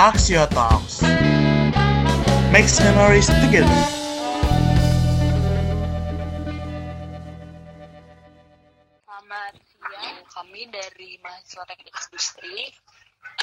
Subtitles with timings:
[0.00, 1.04] Axio Talks.
[2.48, 3.68] Makes memories together.
[9.04, 12.72] Selamat siang, kami dari mahasiswa teknik industri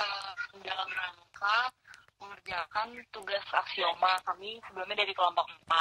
[0.01, 0.33] uh,
[0.65, 1.69] dalam rangka
[2.25, 5.77] mengerjakan tugas aksioma kami sebelumnya dari kelompok 4.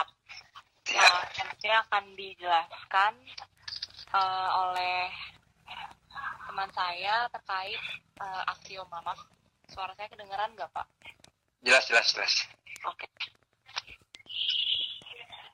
[0.93, 3.13] Uh, nanti akan dijelaskan
[4.13, 5.09] uh, oleh
[6.45, 7.81] teman saya terkait
[8.21, 9.01] uh, aksioma.
[9.01, 9.25] Mas,
[9.71, 10.87] suara saya kedengaran nggak Pak?
[11.63, 12.35] Jelas, jelas, jelas.
[12.87, 13.07] Oke.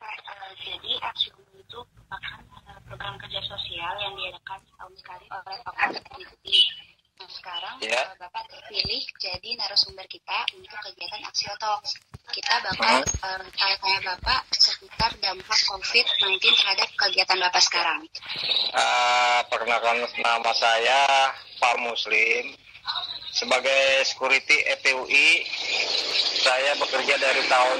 [0.02, 6.04] Uh, jadi aksioma itu merupakan uh, program kerja sosial yang diadakan setahun sekali oleh Fakultas
[7.12, 8.02] Nah, sekarang Ya.
[8.10, 11.94] uh, Bapak terpilih jadi narasumber kita untuk kegiatan Aksio Talks.
[12.34, 18.00] Kita bakal uh, tanya-tanya Bapak seputar dampak COVID-19 terhadap kegiatan Bapak sekarang.
[18.72, 21.30] Eh, perkenalkan nama saya
[21.62, 22.58] Pak Muslim.
[23.32, 25.28] Sebagai security EPUI,
[26.44, 27.78] saya bekerja dari tahun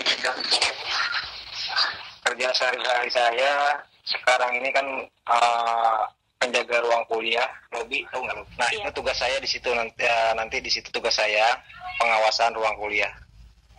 [2.22, 6.00] kerja sehari-hari saya sekarang ini kan eh,
[6.40, 8.36] penjaga ruang kuliah lobby tahu nggak?
[8.58, 8.88] Nah Iya.
[8.88, 11.54] itu tugas saya di situ nanti eh, nanti di situ tugas saya
[12.00, 13.12] pengawasan ruang kuliah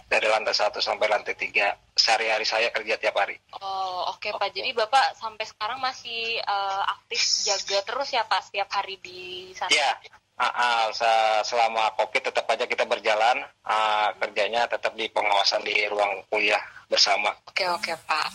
[0.08, 3.34] dari lantai 1 sampai lantai 3 sehari-hari saya kerja tiap hari.
[3.58, 4.54] Oh, oke Pak.
[4.54, 7.18] Jadi Bapak sampai sekarang masih uh, aktif
[7.50, 9.74] jaga terus ya Pak setiap hari di sana?
[9.74, 9.98] Ya,
[10.40, 16.26] ah, se- selama COVID tetap aja kita berjalan, ah, kerjanya tetap di pengawasan di ruang
[16.30, 17.34] kuliah bersama.
[17.50, 18.30] Oke, oke Pak.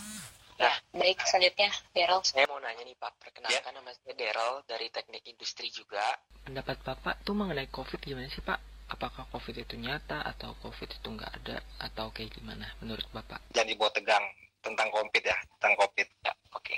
[0.59, 2.19] Nah, baik selanjutnya, Daryl.
[2.27, 6.03] Saya mau nanya nih Pak, perkenalkan nama saya Daryl dari teknik industri juga.
[6.43, 8.59] pendapat Bapak tuh mengenai COVID gimana sih Pak?
[8.89, 13.39] Apakah COVID itu nyata atau COVID itu nggak ada atau kayak gimana menurut Bapak?
[13.55, 14.25] Jangan dibawa tegang
[14.59, 16.07] tentang COVID ya, tentang COVID.
[16.25, 16.75] Ya, oke.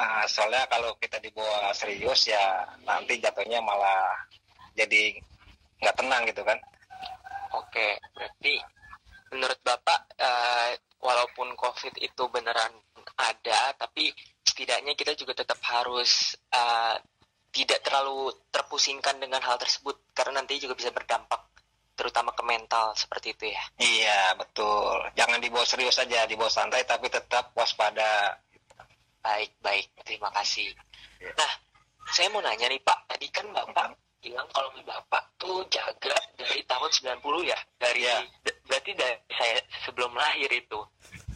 [0.00, 4.16] Ah, soalnya kalau kita dibawa serius ya nanti jatuhnya malah
[4.72, 5.12] jadi
[5.80, 6.56] nggak tenang gitu kan.
[7.52, 8.54] Oke, berarti
[9.34, 12.72] menurut Bapak, eh, walaupun COVID itu beneran
[13.18, 14.14] ada, tapi
[14.46, 16.96] setidaknya kita juga tetap harus eh,
[17.50, 21.50] tidak terlalu terpusingkan dengan hal tersebut, karena nanti juga bisa berdampak
[21.98, 23.62] terutama ke mental seperti itu ya.
[23.76, 24.96] Iya betul.
[25.18, 28.40] Jangan dibawa serius saja, dibawa santai tapi tetap waspada.
[29.20, 29.86] Baik, baik.
[30.02, 30.72] Terima kasih.
[31.20, 31.30] Ya.
[31.36, 31.52] Nah,
[32.10, 32.98] saya mau nanya nih Pak.
[33.06, 37.58] Tadi kan Bapak bilang kalau Bapak tuh jaga dari tahun 90 ya?
[37.76, 38.20] Dari Ya.
[38.68, 40.80] berarti dari saya sebelum lahir itu.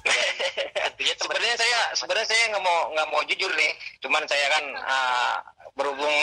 [0.05, 3.73] Teman- Sebenarnya saya sebenarnya saya nggak mau nggak mau jujur nih,
[4.05, 5.37] cuman saya kan ah,
[5.73, 6.13] berhubung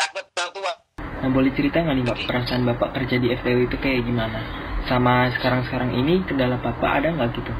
[0.00, 0.72] takut orang tua.
[1.18, 4.38] Nah boleh cerita nggak nih Pak perasaan Bapak kerja di FTW itu kayak gimana?
[4.88, 7.52] Sama sekarang-sekarang ini kendala Bapak ada nggak gitu?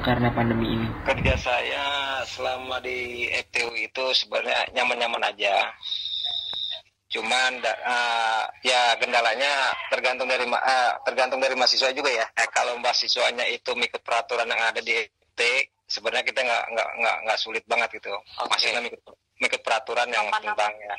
[0.00, 0.88] Karena pandemi ini.
[1.04, 1.84] Kerja saya
[2.24, 5.68] selama di FTU itu sebenarnya nyaman-nyaman aja.
[7.10, 12.24] Cuman ah, ya kendalanya tergantung dari ma- ah, tergantung dari mahasiswa juga ya.
[12.32, 15.40] Eh, kalau mahasiswanya itu mengikut peraturan yang ada di FT,
[15.90, 18.14] sebenarnya kita nggak nggak nggak nggak sulit banget gitu.
[18.14, 18.46] Oke.
[18.46, 19.02] Mahasiswa mengikut,
[19.42, 20.54] mengikut peraturan yang Aman-aman.
[20.54, 20.94] tentangnya.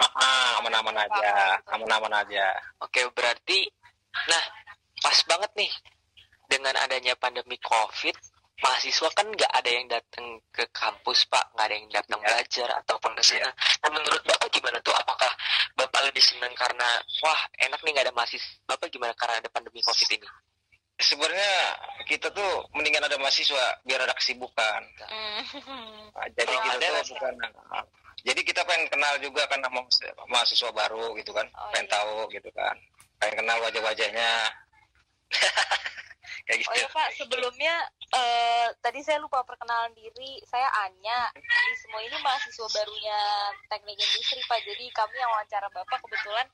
[0.00, 2.46] Ah, ah, aman-aman aja, aman-aman aja.
[2.80, 3.68] Oke, berarti
[4.32, 4.44] nah,
[5.04, 5.72] pas banget nih
[6.48, 8.16] dengan adanya pandemi Covid,
[8.60, 12.26] mahasiswa kan nggak ada yang datang ke kampus, Pak, nggak ada yang datang Iya.
[12.28, 13.50] belajar ataupun ke sana.
[13.82, 14.92] Nah, menurut Bapak gimana tuh?
[14.94, 15.32] Apakah
[15.76, 16.88] Bapak lebih senang karena
[17.24, 18.48] wah, enak nih nggak ada mahasiswa?
[18.68, 20.28] Bapak gimana karena ada pandemi Covid ini?
[21.00, 21.52] Sebenarnya
[22.04, 24.80] kita tuh mendingan ada mahasiswa biar ada kesibukan.
[26.12, 27.34] Nah, jadi Oh, kita ada tuh bukan
[28.20, 29.80] jadi kita pengen kenal juga kan sama
[30.28, 31.94] mahasiswa baru gitu kan Oh, pengen iya.
[31.96, 32.76] tahu gitu kan
[33.16, 34.30] pengen kenal wajah-wajahnya
[36.46, 37.74] kayak Oh gitu ya Pak, sebelumnya
[38.20, 40.36] eh, tadi saya lupa perkenalan diri.
[40.44, 41.32] Saya Anya.
[41.34, 43.18] Ini semua ini mahasiswa barunya
[43.72, 44.60] teknik industri Pak.
[44.68, 46.46] Jadi kami yang wawancara Bapak kebetulan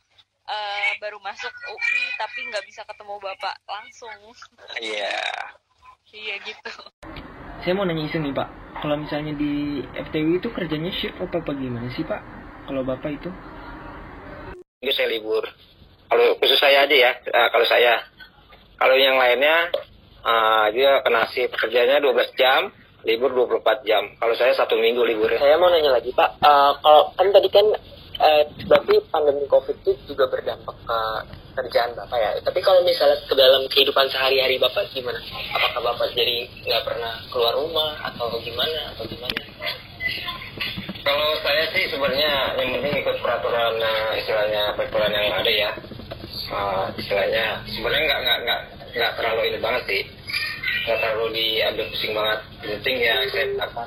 [0.47, 4.17] eh, baru masuk UI tapi nggak bisa ketemu Bapak langsung.
[4.79, 5.19] iya
[6.15, 6.73] Iya gitu.
[7.67, 8.49] Saya mau nanya iseng nih Pak.
[8.79, 12.23] Kalau misalnya di FTW itu kerjanya shift apa apa gimana sih Pak?
[12.71, 13.29] Kalau Bapak itu?
[14.87, 15.43] itu saya libur
[16.07, 17.99] kalau khusus saya aja ya eh, kalau saya
[18.77, 19.73] kalau yang lainnya
[20.27, 22.75] eh, dia kena shift kerjanya 12 jam
[23.07, 26.43] libur 24 jam kalau saya satu minggu liburnya Saya mau nanya lagi, Pak.
[26.43, 27.67] Eh, kalau kan tadi kan
[28.19, 30.99] eh, berarti pandemi Covid itu juga berdampak ke
[31.57, 32.31] kerjaan Bapak ya.
[32.45, 35.17] Tapi kalau misalnya ke dalam kehidupan sehari-hari Bapak gimana?
[35.57, 39.41] Apakah Bapak jadi nggak pernah keluar rumah atau gimana atau gimana?
[41.07, 45.71] Kalau saya sih sebenarnya yang penting ikut peraturan eh, istilahnya peraturan yang ada ya.
[46.47, 48.61] Eh, istilahnya sebenarnya nggak nggak nggak
[48.97, 50.03] nggak terlalu ini banget sih.
[50.87, 52.41] Nggak terlalu diambil pusing banget.
[52.63, 53.87] Yang penting ya saya terapkan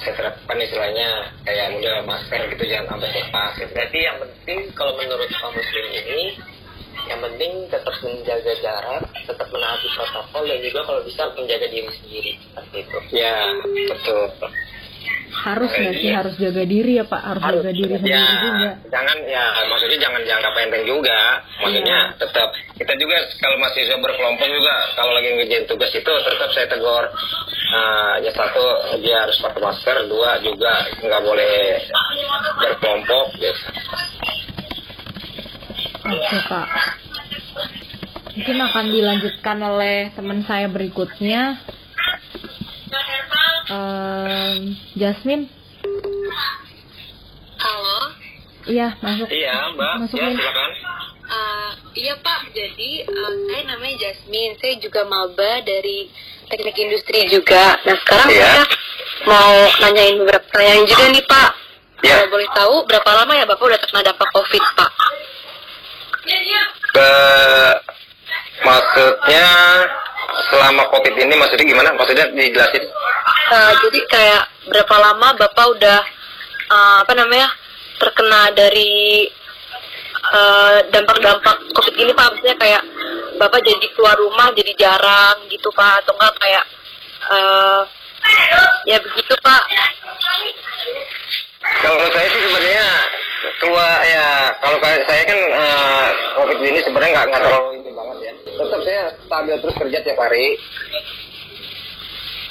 [0.00, 1.08] saya terapkan istilahnya
[1.46, 3.50] kayak model masker gitu jangan sampai lepas.
[3.54, 3.70] Gitu.
[3.70, 6.22] Berarti yang penting kalau menurut Pak Muslim ini
[7.08, 12.32] yang penting tetap menjaga jarak tetap menaati protokol dan juga kalau bisa menjaga diri sendiri
[12.38, 13.34] seperti itu Ya,
[13.88, 14.30] betul.
[15.30, 17.20] Harus nggak sih harus jaga diri ya Pak?
[17.22, 18.70] Harus, jaga diri sendiri ya, juga.
[18.90, 21.18] jangan ya maksudnya jangan dianggap enteng juga.
[21.62, 22.18] Maksudnya Iya.
[22.18, 27.04] tetap kita juga kalau mahasiswa berkelompok juga kalau lagi ngerjain tugas itu tetap saya tegur.
[27.70, 28.64] Nah, ya satu
[28.98, 31.54] dia harus pakai masker, dua juga nggak boleh
[32.58, 33.26] berkelompok.
[33.38, 33.62] Gitu.
[36.10, 36.68] Oke Pak.
[38.30, 41.60] Mungkin akan dilanjutkan oleh teman saya berikutnya.
[43.68, 44.60] Ehm,
[44.96, 45.44] Jasmine,
[47.60, 47.98] Halo,
[48.64, 49.28] iya masuk.
[49.28, 49.92] Iya, Mbak.
[50.00, 50.32] Masukin.
[50.32, 50.70] Ya, silakan.
[51.30, 56.10] Uh, iya Pak, jadi uh, saya namanya Jasmine, saya juga maba dari
[56.50, 57.78] teknik industri juga.
[57.86, 58.42] Nah sekarang Iya.
[58.50, 58.64] saya
[59.28, 61.50] mau nanyain beberapa pertanyaan juga nih Pak.
[62.02, 62.14] Iya.
[62.16, 64.90] Kalau boleh tahu berapa lama ya Bapak udah terkena dampak COVID Pak?
[66.90, 67.10] Ke
[68.60, 69.46] maksudnya
[70.50, 71.90] selama covid ini maksudnya gimana?
[71.94, 72.84] Maksudnya dijelasin?
[73.50, 76.00] Uh, jadi kayak berapa lama Bapak udah
[76.70, 77.50] uh, apa namanya
[77.98, 79.26] terkena dari
[80.32, 82.26] uh, dampak-dampak COVID ini Pak?
[82.32, 82.82] Maksudnya kayak
[83.36, 86.04] Bapak jadi keluar rumah jadi jarang gitu Pak?
[86.04, 86.64] Atau enggak kayak
[87.30, 87.82] uh,
[88.86, 89.62] ya begitu Pak?
[91.80, 92.86] Kalau saya sih sebenarnya
[93.56, 94.26] keluar ya
[94.58, 96.06] kalau saya kan eh,
[96.36, 98.32] covid ini sebenarnya nggak nggak terlalu ini banget ya.
[98.36, 100.46] Tetap saya stabil terus kerja tiap hari.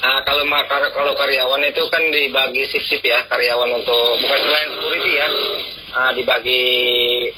[0.00, 4.68] Nah, kalau ma- kar- kalau karyawan itu kan dibagi sip-sip ya karyawan untuk bukan selain
[4.72, 5.28] security ya
[5.90, 6.62] Ah, dibagi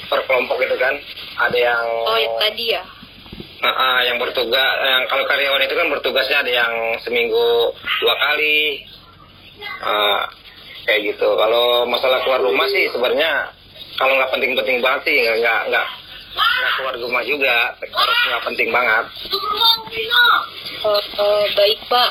[0.06, 0.92] per kelompok gitu kan
[1.40, 2.84] ada yang Oh yang tadi ya?
[3.58, 8.84] Ah, ah, yang bertugas yang kalau karyawan itu kan bertugasnya ada yang seminggu dua kali
[9.80, 10.22] Ah,
[10.82, 13.48] kayak gitu kalau masalah keluar rumah sih sebenarnya
[13.94, 15.86] kalau nggak penting-penting banget sih nggak nggak nggak
[16.74, 19.04] keluar rumah juga harus nggak penting banget
[20.82, 22.10] Oh, oh, baik Pak.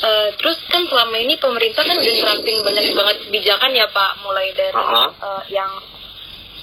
[0.00, 4.48] Eh, terus kan selama ini pemerintah kan udah nerapin banyak banget kebijakan ya Pak, mulai
[4.56, 5.04] dari Aha.
[5.12, 5.68] eh, yang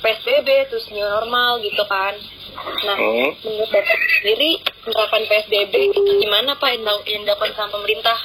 [0.01, 2.18] PSBB terus new normal gitu kan.
[2.57, 3.30] Nah, Hmm.
[3.38, 6.69] menurut Bapak sendiri penerapan PSBB itu gimana Pak
[7.06, 8.18] yang dilakukan sama pemerintah?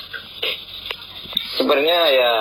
[1.59, 2.33] Sebenarnya ya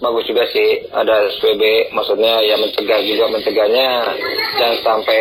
[0.00, 0.84] bagus juga sih.
[0.90, 3.88] Ada SPB maksudnya ya mencegah juga mencegahnya.
[4.60, 5.18] Jangan sampai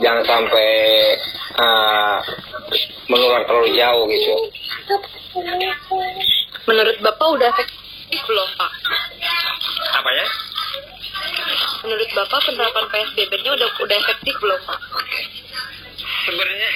[0.00, 0.68] jangan sampai
[1.60, 2.18] ah,
[3.08, 4.34] menular terlalu jauh gitu.
[6.66, 8.72] Menurut Bapak udah efektif belum Pak?
[9.96, 10.26] apa ya?
[11.86, 14.80] Menurut Bapak penerapan PSBB-nya udah udah efektif belum Pak?
[16.26, 16.70] sebenarnya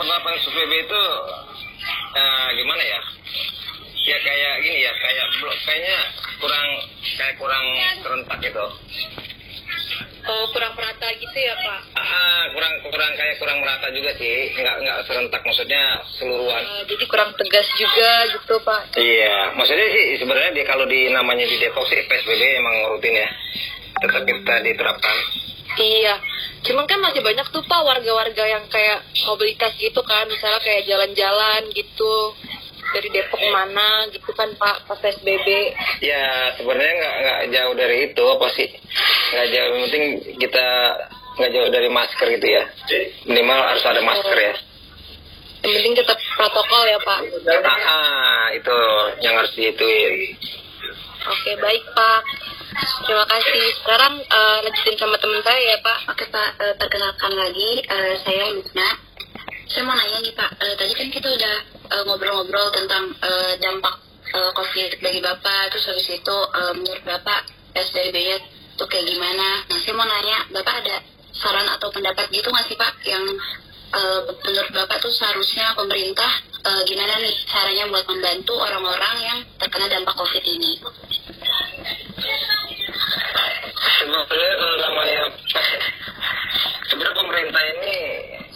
[0.00, 1.02] penerapan SPB itu
[2.16, 3.00] eh, gimana ya
[4.04, 5.26] ya kayak gini ya kayak
[5.60, 5.98] kayaknya
[6.38, 6.66] kurang
[7.16, 7.64] kayak kurang
[7.98, 8.66] serentak gitu
[10.24, 11.80] Oh, kurang merata gitu ya Pak?
[11.94, 17.04] ah kurang kurang kayak kurang merata juga sih nggak nggak serentak maksudnya seluruhan Eh, jadi
[17.04, 18.96] kurang tegas juga gitu Pak?
[18.96, 23.28] Iya, maksudnya sih sebenarnya dia kalau di namanya di Depok sih PSBB emang rutin ya,
[24.00, 25.16] tetap kita diterapkan.
[25.76, 26.14] Iya,
[26.62, 31.68] cuman kan masih banyak tuh pak warga-warga yang kayak mobilitas gitu kan, misalnya kayak jalan-jalan
[31.68, 32.32] gitu
[32.94, 35.74] dari Depok mana gitu kan pak pas PSBB.
[36.00, 38.68] Ya sebenarnya nggak nggak jauh dari itu apa sih?
[39.34, 40.04] Nggak jauh, yang penting
[40.38, 40.66] kita
[41.34, 42.64] nggak jauh dari masker gitu ya.
[43.26, 44.54] Minimal harus ada masker ya.
[45.64, 47.20] Yang penting tetap protokol ya pak.
[47.64, 48.76] Ah, ah, itu
[49.24, 50.36] yang harus dihituin.
[51.24, 52.20] Oke baik pak.
[53.04, 53.64] Terima kasih.
[53.80, 55.98] Sekarang eh, lanjutin sama teman saya ya pak.
[56.12, 58.88] Oke Pak, Eh, perkenalkan lagi eh, saya Lutna.
[59.74, 63.98] Saya mau nanya nih Pak, Eh, tadi kan kita udah eh, ngobrol-ngobrol tentang eh, dampak
[64.30, 67.42] eh, COVID bagi Bapak, terus habis itu eh, menurut Bapak
[67.74, 68.38] PSBB-nya
[68.78, 69.66] tuh kayak gimana?
[69.66, 71.02] Nah saya mau nanya, Bapak ada
[71.34, 73.26] saran atau pendapat gitu nggak sih Pak yang
[73.98, 76.30] eh, menurut Bapak tuh seharusnya pemerintah
[76.70, 80.78] eh, gimana nih caranya buat membantu orang-orang yang terkena dampak COVID ini?
[83.98, 84.54] Sebenarnya
[84.86, 85.22] namanya
[86.86, 88.13] sebenarnya pemerintah ini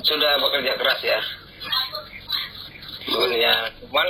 [0.09, 1.21] sudah bekerja keras ya.
[3.09, 3.53] Sebenarnya,
[3.85, 4.09] cuman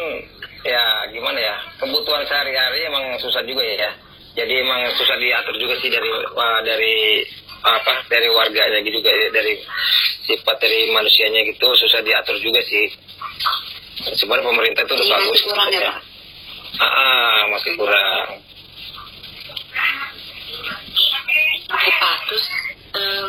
[0.67, 0.83] ya
[1.15, 3.91] gimana ya kebutuhan sehari-hari emang susah juga ya.
[4.39, 7.27] Jadi emang susah diatur juga sih dari wah, dari
[7.59, 9.59] apa dari warganya gitu juga ya, dari
[10.31, 12.87] sifat dari manusianya gitu susah diatur juga sih.
[14.15, 15.31] Sebenarnya pemerintah itu udah Jadi bagus.
[15.35, 15.97] masih kurang ya Pak?
[16.79, 18.27] Ah, ah, masih kurang.
[21.69, 22.45] Oke Pak, terus
[22.95, 23.27] eh,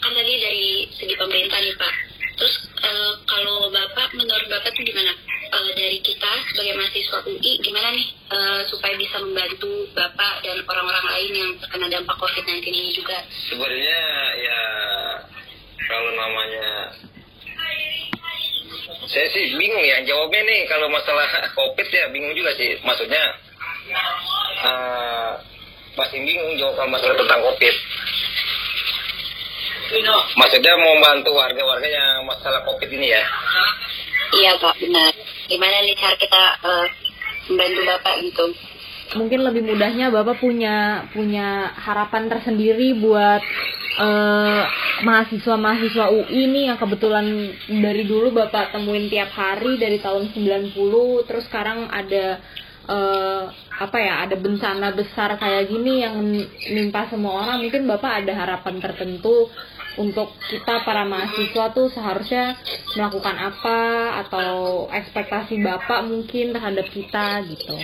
[0.00, 2.09] kan tadi dari segi pemerintah nih Pak.
[2.40, 5.12] Terus eh, kalau Bapak, menurut Bapak tuh gimana?
[5.50, 11.06] Eh, dari kita sebagai mahasiswa UI, gimana nih eh, supaya bisa membantu Bapak dan orang-orang
[11.10, 13.18] lain yang terkena dampak COVID-19 ini juga?
[13.50, 14.00] sebenarnya
[14.38, 14.60] ya
[15.90, 16.68] kalau namanya
[19.10, 21.26] saya sih bingung ya jawabnya nih kalau masalah
[21.58, 23.24] covid ya bingung juga sih maksudnya
[24.62, 25.30] eh,
[25.98, 27.74] masih bingung jawab masalah tentang covid
[30.38, 33.24] maksudnya mau bantu warga-warga yang masalah covid ini ya
[34.30, 35.10] Iya Pak, benar.
[35.50, 36.86] Gimana nih cara kita eh,
[37.50, 38.46] membantu Bapak gitu?
[39.18, 43.42] mungkin lebih mudahnya bapak punya punya harapan tersendiri buat
[43.98, 44.62] eh,
[45.02, 47.26] mahasiswa-mahasiswa UI nih yang kebetulan
[47.66, 52.38] dari dulu bapak temuin tiap hari dari tahun 90 terus sekarang ada
[52.86, 53.44] eh,
[53.80, 56.14] apa ya ada bencana besar kayak gini yang
[56.70, 59.50] menimpa semua orang mungkin bapak ada harapan tertentu
[59.98, 62.54] untuk kita para mahasiswa tuh seharusnya
[62.94, 63.78] melakukan apa
[64.26, 64.48] atau
[64.90, 67.74] ekspektasi bapak mungkin terhadap kita gitu.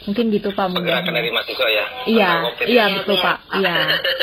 [0.00, 1.84] Mungkin gitu pak pergerakan dari mahasiswa ya?
[2.08, 2.32] Iya
[2.64, 3.36] iya betul pak.
[3.52, 3.76] Iya.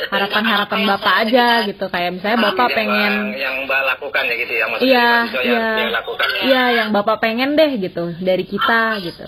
[0.09, 1.85] Harapan harapan bapak aja gitu.
[1.91, 5.41] Kayak misalnya bapak Yang pengen Mbak- yang mbak lakukan ya gitu ya maksudnya iya mahasiswa
[5.43, 5.75] yang, iya.
[5.77, 9.23] yang lakukan iya yang bapak pengen deh gitu dari kita gitu.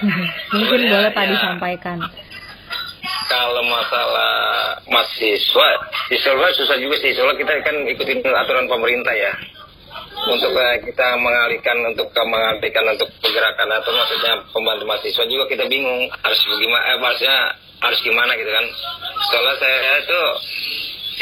[0.58, 1.30] Mungkin boleh pak ya.
[1.36, 1.98] disampaikan
[3.30, 5.68] kalau masalah mahasiswa
[6.10, 7.14] Istilahnya susah juga sih.
[7.14, 9.30] Soalnya kita kan ikutin aturan pemerintah ya.
[10.26, 13.70] Untuk eh, kita mengalihkan untuk ke- mengalihkan untuk pergerakan.
[13.78, 16.10] Atau maksudnya pembantu mahasiswa juga kita bingung.
[16.26, 17.38] Harus bagaimana eh, maksudnya
[17.80, 18.66] harus gimana gitu kan.
[19.30, 20.20] Soalnya saya itu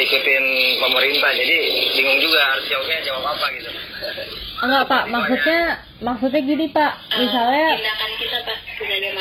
[0.01, 0.43] ikutin
[0.81, 1.31] pemerintah.
[1.37, 1.57] Jadi
[1.93, 3.69] bingung juga harus jawabnya jawab apa gitu.
[4.59, 5.03] Enggak pak.
[5.07, 5.61] Maksudnya
[6.01, 6.91] maksudnya gini pak.
[7.13, 9.11] Misalnya Tindakan kita Pak sebagai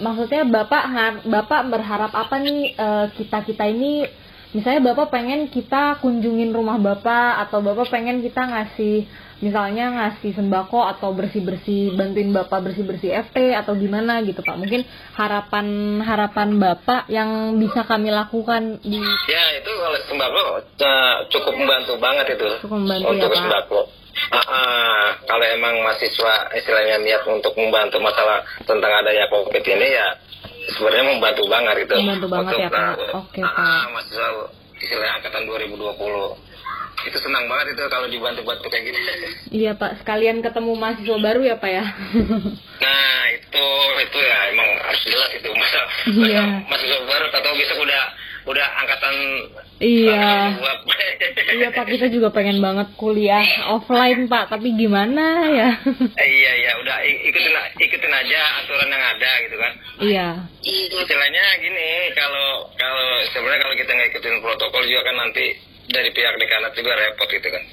[0.00, 0.84] maksudnya bapak
[1.24, 2.74] bapak berharap apa nih
[3.16, 4.06] kita kita ini?
[4.54, 9.04] Misalnya bapak pengen kita kunjungin rumah bapak atau bapak pengen kita ngasih
[9.44, 14.56] misalnya ngasih sembako atau bersih bersih bantuin bapak bersih bersih FT atau gimana gitu pak.
[14.56, 15.66] Mungkin harapan
[16.00, 18.96] harapan bapak yang bisa kami lakukan di
[19.28, 20.40] Ya itu kalau sembako
[20.80, 22.48] eh, cukup membantu banget itu.
[22.64, 23.40] Cukup membantu untuk ya, Pak.
[23.44, 23.80] sembako.
[24.28, 30.06] Ah, kalau emang mahasiswa istilahnya niat untuk membantu masalah tentang adanya covid ini ya
[30.68, 31.94] sebenarnya membantu banget itu.
[31.96, 32.94] Membantu banget Untuk, ya, Pak.
[32.96, 33.84] eh, Oke, ah, Pak.
[33.92, 34.28] mahasiswa
[34.76, 36.36] istilahnya angkatan 2020
[36.98, 38.98] itu senang banget itu kalau dibantu-bantu kayak gini.
[39.62, 41.84] iya pak sekalian ketemu mahasiswa baru ya pak ya
[42.82, 43.66] Nah itu
[44.00, 46.42] itu ya emang harus jelas itu masa Iya.
[46.68, 48.02] mahasiswa baru atau bisa udah
[48.46, 49.14] udah angkatan
[49.82, 50.54] iya.
[51.50, 53.42] iya pak kita juga pengen banget kuliah
[53.74, 54.54] offline pak.
[54.54, 55.70] Tapi gimana ya?
[56.14, 56.70] Eh, iya iya.
[56.78, 59.72] Udah ikutin ikutin aja aturan yang ada gitu kan?
[59.98, 60.28] Iya.
[60.62, 60.94] Iya.
[61.02, 65.44] istilahnya gini kalau kalau sebenarnya kalau kita nggak ikutin protokol juga kan nanti
[65.90, 67.64] dari pihak dekanat juga repot gitu kan?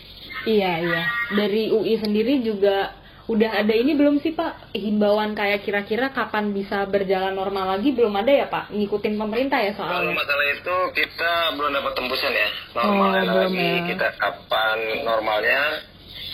[0.43, 1.03] Iya iya.
[1.37, 6.83] Dari UI sendiri juga udah ada ini belum sih Pak himbauan kayak kira-kira kapan bisa
[6.85, 10.11] berjalan normal lagi belum ada ya Pak ngikutin pemerintah ya kalau soalnya.
[10.13, 13.83] masalah itu kita belum dapat tembusan ya normalnya Oh, belum lagi ya.
[13.89, 15.61] kita kapan normalnya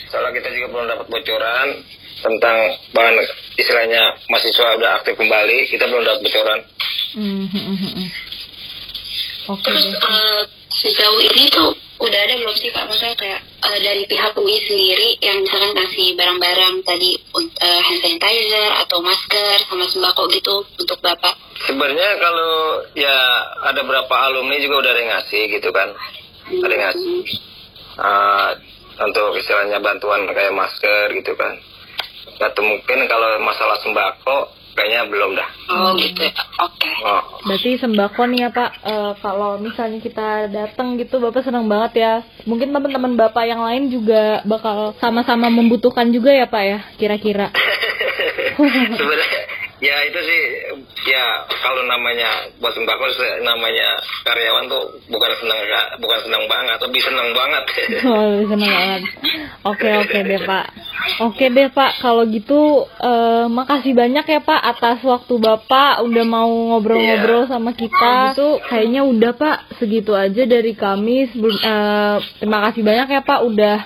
[0.09, 1.67] soalnya kita juga belum dapat bocoran
[2.19, 2.57] tentang
[2.91, 3.15] bahan
[3.55, 6.59] istilahnya mahasiswa udah aktif kembali kita belum dapat bocoran
[7.09, 8.09] Hmm, hmm, hmm, hmm.
[9.47, 14.03] Oke Terus eh, sejauh ini tuh udah ada belum sih Pak maksudnya kayak eh, dari
[14.07, 17.11] pihak UI sendiri yang misalkan kasih barang-barang tadi
[17.59, 21.35] eh, hand sanitizer atau masker sama sembako gitu untuk Bapak.
[21.67, 23.17] sebenarnya kalau ya
[23.67, 25.91] ada berapa alumni juga udah ada yang ngasih gitu kan.
[26.49, 27.17] Ada yang ngasih.
[27.99, 28.55] Ah,
[28.99, 31.59] untuk istilahnya bantuan kayak masker gitu kan.
[32.39, 36.33] Atau mungkin kalau masalah sembako kayaknya belum dah Oh gitu ya.
[36.57, 36.89] Oke.
[37.03, 37.21] oh.
[37.41, 42.13] Berarti sembako nih ya Pak, Eh, kalau misalnya kita datang gitu Bapak senang banget ya.
[42.43, 47.53] Mungkin teman-teman Bapak yang lain juga bakal sama-sama membutuhkan juga ya Pak ya, kira-kira.
[48.91, 49.41] sebenarnya
[49.79, 50.41] ya itu sih
[51.07, 51.23] ya
[51.57, 52.27] kalau namanya
[52.59, 53.95] buat sembako se- namanya
[54.25, 55.59] karyawan tuh bukan senang
[55.97, 57.63] bukan senang banget lebih senang banget
[58.03, 59.01] Oh, seneng banget.
[59.63, 60.65] Oke, oke deh, Pak.
[61.19, 61.99] Oke deh, Pak.
[61.99, 68.35] Kalau gitu, eh, makasih banyak ya, Pak, atas waktu Bapak udah mau ngobrol-ngobrol sama kita.
[68.35, 69.57] Itu kayaknya udah, Pak.
[69.79, 71.27] Segitu aja dari kami.
[71.31, 73.77] Sebelum, eh, terima kasih banyak ya, Pak, udah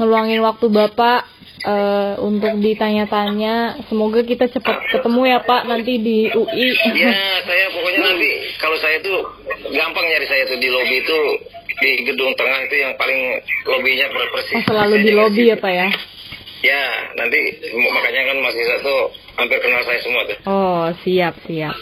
[0.00, 1.20] ngeluangin waktu Bapak
[1.64, 3.80] eh, untuk ditanya-tanya.
[3.88, 6.76] Semoga kita cepat ketemu ya, Pak, nanti di UI.
[6.92, 8.30] Ya, saya pokoknya nanti
[8.60, 9.24] kalau saya tuh
[9.72, 11.18] gampang nyari saya tuh di lobi itu
[11.74, 14.54] di gedung tengah itu yang paling lobinya per- persis.
[14.60, 15.88] Oh, selalu di lobby ya, Pak ya.
[16.64, 17.38] Ya, nanti
[17.76, 19.00] makanya kan mahasiswa tuh
[19.36, 20.36] hampir kenal saya semua tuh.
[20.46, 21.76] Oh, siap, siap.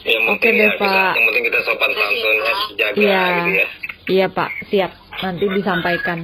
[0.00, 1.12] Yang Oke penting deh, ya, kita, Pak.
[1.12, 3.20] yang penting kita sopan santun ya, jaga Iya.
[3.28, 3.66] gitu ya.
[4.08, 4.50] Iya, Pak.
[4.66, 4.90] Siap.
[5.20, 6.18] Nanti disampaikan.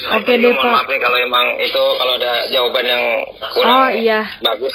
[0.00, 0.72] Nah, Oke itu deh, mohon Pak.
[0.74, 3.04] Maaf nih kalau emang itu kalau ada jawaban yang
[3.54, 4.20] kurang Oh, iya.
[4.40, 4.74] bagus.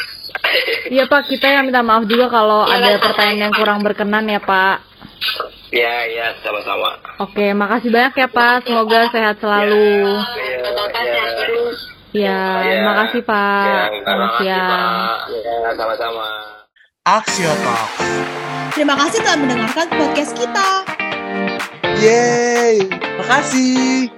[0.88, 4.80] Iya Pak, kita yang minta maaf juga kalau ada pertanyaan yang kurang berkenan ya Pak.
[5.70, 6.98] Ya, ya, sama-sama.
[7.20, 8.66] Oke, makasih banyak ya Pak.
[8.66, 10.06] Semoga sehat selalu.
[10.06, 11.14] Iya, Bapak iya.
[11.14, 11.78] sehat terus.
[12.16, 12.80] Ya, Ya.
[12.84, 13.66] makasih Pak.
[13.66, 14.70] Ya, Selamat terima kasih, siang.
[14.70, 15.18] Pak.
[15.30, 16.28] Ya, sama-sama.
[17.06, 17.98] Axio Talks.
[18.72, 20.68] Terima kasih telah mendengarkan podcast kita.
[21.96, 22.76] Yeay,
[23.20, 24.15] makasih.